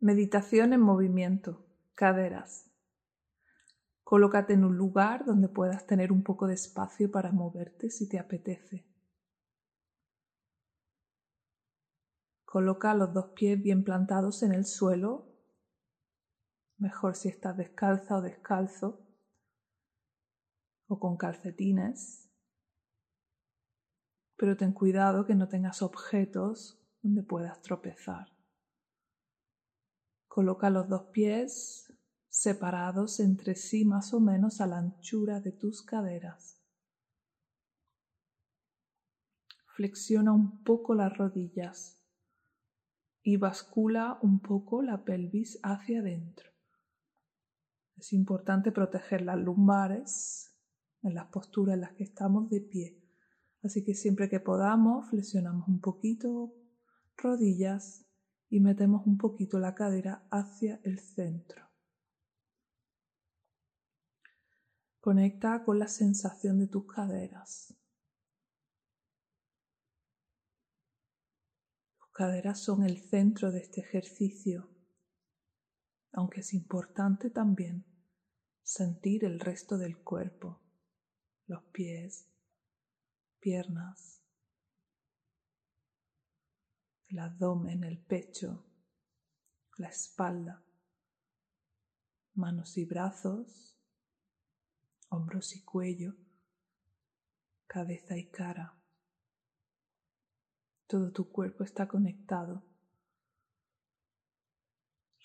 [0.00, 2.70] Meditación en movimiento, caderas.
[4.04, 8.20] Colócate en un lugar donde puedas tener un poco de espacio para moverte si te
[8.20, 8.86] apetece.
[12.44, 15.34] Coloca los dos pies bien plantados en el suelo,
[16.76, 19.04] mejor si estás descalza o descalzo,
[20.86, 22.30] o con calcetines,
[24.36, 28.37] pero ten cuidado que no tengas objetos donde puedas tropezar.
[30.38, 31.92] Coloca los dos pies
[32.28, 36.62] separados entre sí más o menos a la anchura de tus caderas.
[39.74, 42.00] Flexiona un poco las rodillas
[43.20, 46.52] y bascula un poco la pelvis hacia adentro.
[47.96, 50.56] Es importante proteger las lumbares
[51.02, 53.02] en las posturas en las que estamos de pie.
[53.64, 56.54] Así que siempre que podamos, flexionamos un poquito
[57.16, 58.07] rodillas
[58.50, 61.68] y metemos un poquito la cadera hacia el centro.
[65.00, 67.74] Conecta con la sensación de tus caderas.
[71.98, 74.70] Tus caderas son el centro de este ejercicio,
[76.12, 77.84] aunque es importante también
[78.62, 80.60] sentir el resto del cuerpo,
[81.46, 82.28] los pies,
[83.40, 84.17] piernas,
[87.08, 88.66] el abdomen, el pecho,
[89.76, 90.64] la espalda,
[92.34, 93.78] manos y brazos,
[95.08, 96.14] hombros y cuello,
[97.66, 98.74] cabeza y cara.
[100.86, 102.64] Todo tu cuerpo está conectado.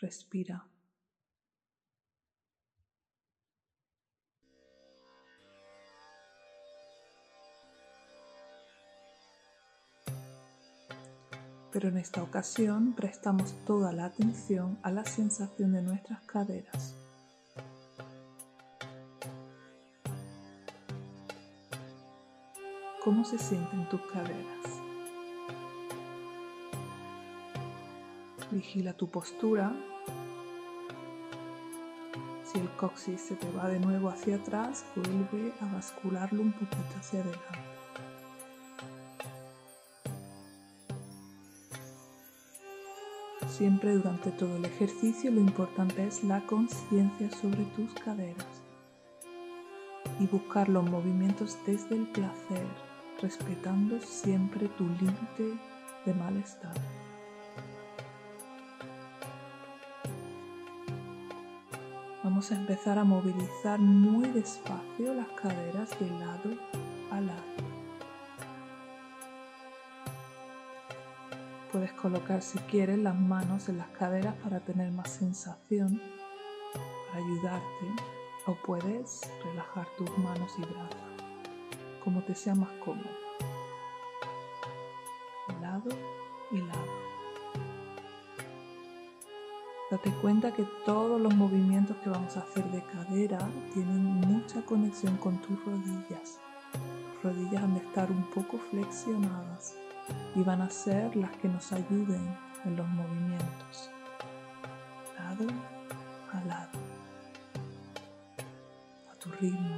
[0.00, 0.71] Respira.
[11.82, 16.94] Pero en esta ocasión prestamos toda la atención a la sensación de nuestras caderas.
[23.02, 24.64] ¿Cómo se sienten tus caderas?
[28.52, 29.72] Vigila tu postura.
[32.44, 36.94] Si el coxis se te va de nuevo hacia atrás, vuelve a bascularlo un poquito
[37.00, 37.71] hacia adelante.
[43.62, 48.60] Siempre durante todo el ejercicio lo importante es la conciencia sobre tus caderas
[50.18, 52.66] y buscar los movimientos desde el placer,
[53.20, 55.56] respetando siempre tu límite
[56.04, 56.74] de malestar.
[62.24, 66.50] Vamos a empezar a movilizar muy despacio las caderas de lado
[67.12, 67.61] a lado.
[71.72, 76.02] Puedes colocar si quieres las manos en las caderas para tener más sensación,
[77.08, 77.86] para ayudarte,
[78.46, 81.00] o puedes relajar tus manos y brazos,
[82.04, 83.08] como te sea más cómodo.
[85.62, 85.88] Lado
[86.50, 86.92] y lado.
[89.90, 93.38] Date cuenta que todos los movimientos que vamos a hacer de cadera
[93.72, 96.38] tienen mucha conexión con tus rodillas.
[97.14, 99.74] Tus rodillas han de estar un poco flexionadas
[100.34, 103.90] y van a ser las que nos ayuden en los movimientos,
[105.18, 105.46] lado
[106.32, 106.78] a lado,
[109.10, 109.76] a tu ritmo,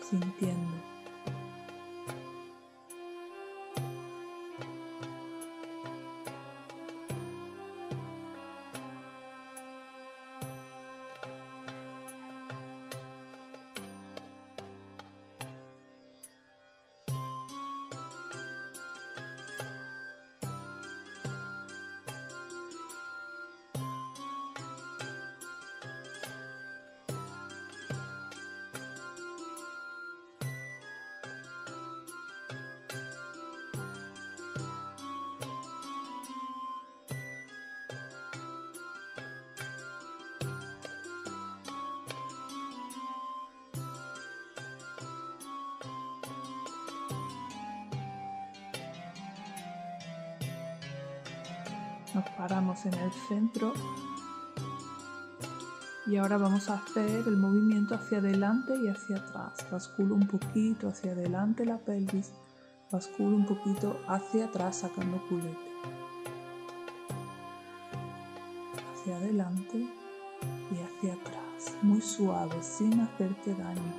[0.00, 0.63] sintiendo.
[52.14, 53.72] Nos paramos en el centro
[56.06, 59.66] y ahora vamos a hacer el movimiento hacia adelante y hacia atrás.
[59.70, 62.30] Basculo un poquito hacia adelante la pelvis,
[62.92, 65.58] basculo un poquito hacia atrás sacando culete.
[68.92, 73.94] Hacia adelante y hacia atrás, muy suave, sin hacerte daño,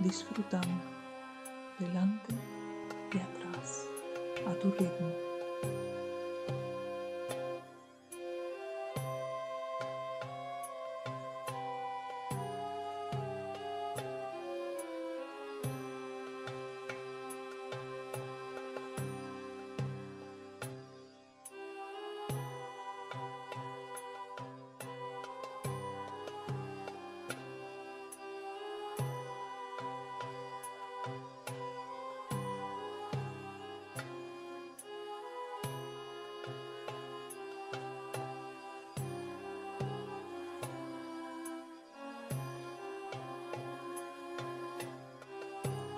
[0.00, 0.82] disfrutando
[1.78, 2.34] delante
[3.12, 3.84] y atrás,
[4.48, 5.36] a tu ritmo.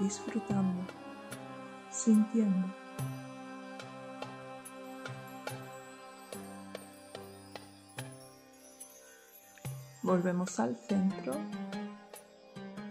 [0.00, 0.82] Disfrutando,
[1.90, 2.68] sintiendo.
[10.02, 11.34] Volvemos al centro,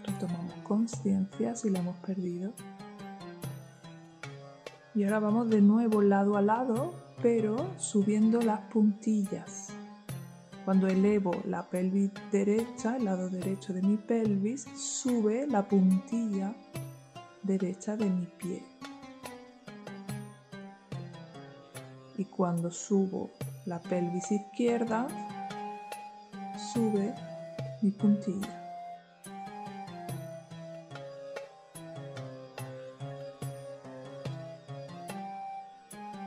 [0.04, 2.52] retomamos conciencia si la hemos perdido.
[4.94, 9.68] Y ahora vamos de nuevo lado a lado, pero subiendo las puntillas.
[10.64, 16.54] Cuando elevo la pelvis derecha, el lado derecho de mi pelvis, sube la puntilla
[17.48, 18.62] derecha de mi pie.
[22.18, 23.30] Y cuando subo
[23.64, 25.08] la pelvis izquierda,
[26.74, 27.14] sube
[27.80, 28.54] mi puntilla.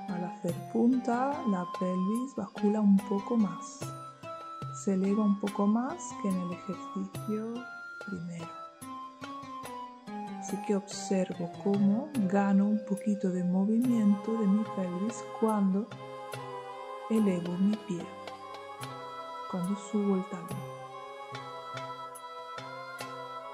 [0.09, 3.79] Al hacer punta, la pelvis bascula un poco más.
[4.83, 7.70] Se eleva un poco más que en el ejercicio.
[10.51, 15.87] Así que observo cómo gano un poquito de movimiento de mi pelvis cuando
[17.09, 18.05] elevo mi pie
[19.49, 20.49] cuando subo el talón.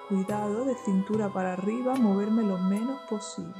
[0.09, 3.53] Cuidado de cintura para arriba, moverme lo menos posible.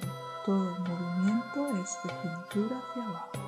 [0.44, 3.47] Todo movimiento es de cintura hacia abajo.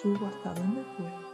[0.00, 1.27] Subo hasta donde pueda.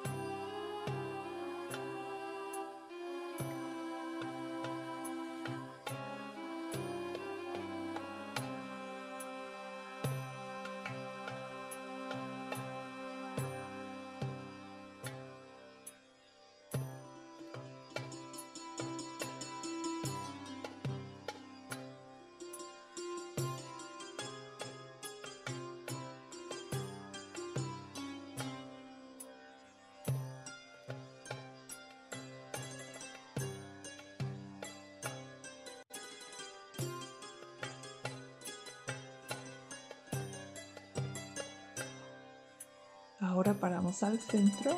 [43.26, 44.76] Ahora paramos al centro.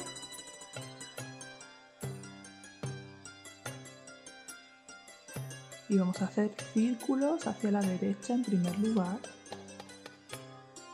[5.88, 9.18] Y vamos a hacer círculos hacia la derecha en primer lugar.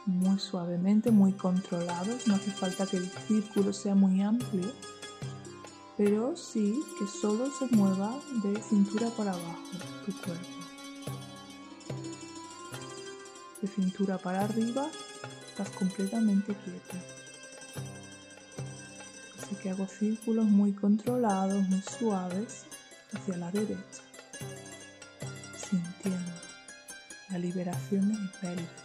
[0.07, 2.27] Muy suavemente, muy controlados.
[2.27, 4.73] No hace falta que el círculo sea muy amplio.
[5.99, 9.59] Pero sí que solo se mueva de cintura para abajo
[10.07, 10.47] tu cuerpo.
[13.61, 14.89] De cintura para arriba
[15.51, 17.22] estás completamente quieto
[19.63, 22.65] que hago círculos muy controlados, muy suaves
[23.13, 24.03] hacia la derecha,
[25.57, 26.33] sintiendo
[27.31, 28.82] la liberación de mi pelvis.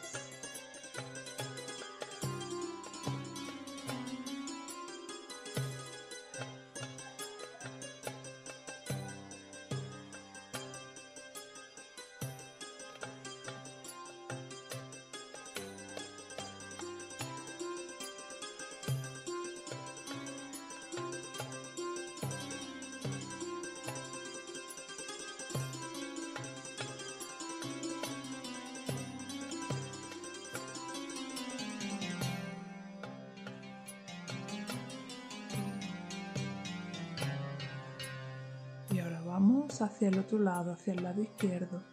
[39.86, 41.84] Hacia el otro lado, hacia el lado izquierdo.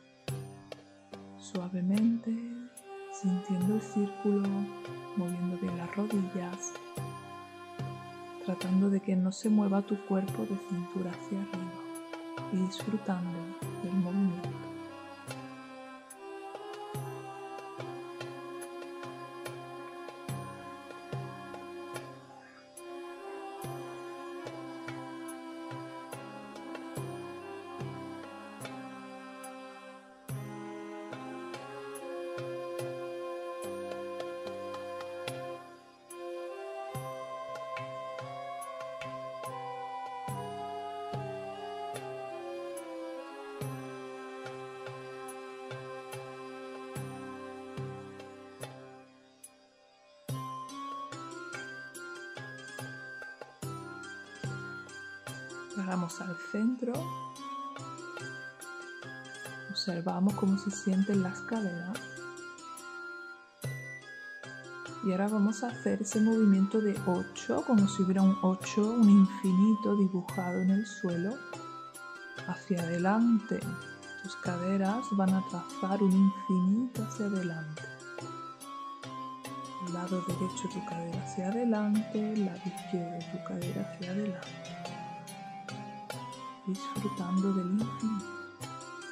[1.38, 2.31] Suavemente,
[3.21, 4.49] sintiendo el círculo,
[5.17, 6.73] moviendo bien las rodillas,
[8.45, 11.85] tratando de que no se mueva tu cuerpo de cintura hacia arriba
[12.53, 13.38] y disfrutando
[13.83, 14.34] del movimiento.
[55.76, 56.93] Vamos al centro.
[59.71, 61.99] Observamos cómo se sienten las caderas.
[65.04, 69.11] Y ahora vamos a hacer ese movimiento de 8, como si hubiera un 8, un
[69.11, 71.37] infinito dibujado en el suelo,
[72.47, 73.59] hacia adelante.
[74.23, 77.83] Tus caderas van a trazar un infinito hacia adelante.
[79.93, 84.84] lado derecho tu cadera hacia adelante, el lado izquierdo tu cadera hacia adelante.
[86.66, 88.25] Disfrutando del infinito,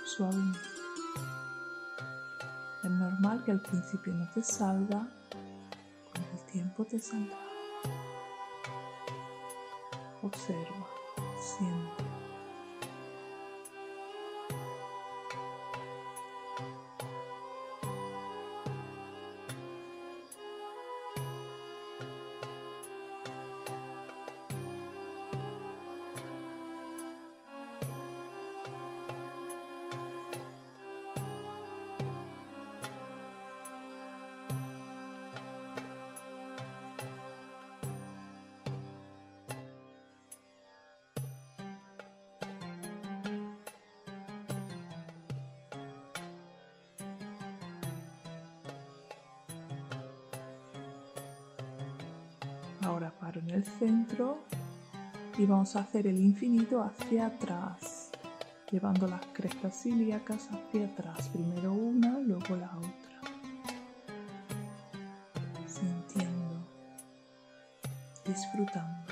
[0.06, 0.58] suavemente.
[2.82, 5.06] Es normal que al principio no te salga,
[6.12, 7.38] con el tiempo te saldrá.
[10.22, 10.86] Observa,
[11.38, 12.11] siente.
[52.82, 54.38] Ahora paro en el centro
[55.38, 58.10] y vamos a hacer el infinito hacia atrás,
[58.70, 61.28] llevando las crestas ilíacas hacia atrás.
[61.28, 63.20] Primero una, luego la otra.
[65.66, 66.66] Sintiendo,
[68.26, 69.11] disfrutando.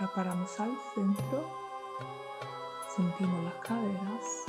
[0.00, 1.44] Ahora paramos al centro,
[2.94, 4.44] sentimos las caderas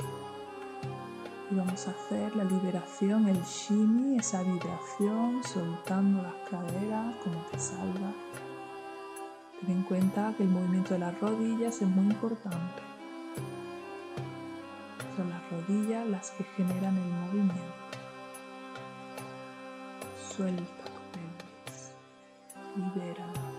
[1.50, 7.58] y vamos a hacer la liberación, el shimmy, esa vibración, soltando las caderas como te
[7.58, 8.12] salga.
[9.60, 12.82] Ten en cuenta que el movimiento de las rodillas es muy importante.
[15.16, 17.64] Son las rodillas las que generan el movimiento.
[20.32, 21.90] Suelta tu pelvis,
[22.76, 23.49] libérala.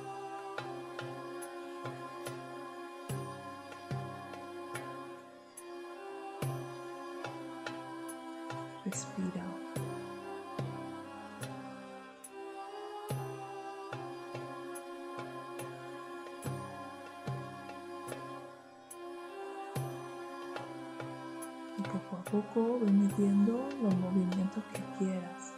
[21.78, 25.54] Y poco a poco ve metiendo los movimientos que quieras.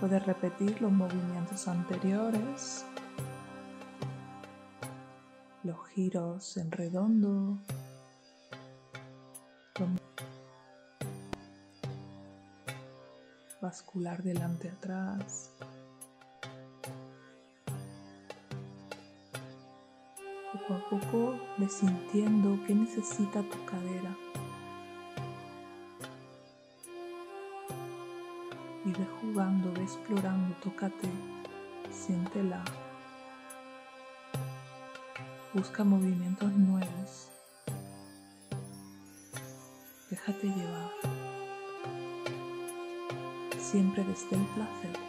[0.00, 2.86] Puedes repetir los movimientos anteriores,
[5.64, 7.58] los giros en redondo,
[13.72, 15.50] bascular delante atrás.
[20.52, 24.14] Poco a poco ve sintiendo qué necesita tu cadera.
[28.84, 31.08] Y ve jugando, ve explorando, tócate,
[31.90, 32.62] siéntela.
[35.54, 37.30] Busca movimientos nuevos.
[40.10, 41.31] Déjate llevar
[43.72, 45.00] siempre desde el placer,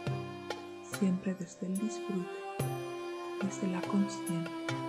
[0.98, 2.30] siempre desde el disfrute,
[3.42, 4.83] desde la conciencia.